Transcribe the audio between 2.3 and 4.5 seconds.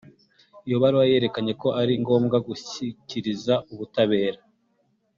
gushyikiriza ubutabera